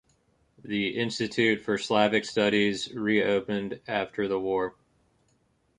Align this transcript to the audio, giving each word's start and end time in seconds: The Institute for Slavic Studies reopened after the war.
The 0.65 0.97
Institute 0.97 1.61
for 1.61 1.77
Slavic 1.77 2.25
Studies 2.25 2.91
reopened 2.91 3.81
after 3.87 4.27
the 4.27 4.39
war. 4.39 4.73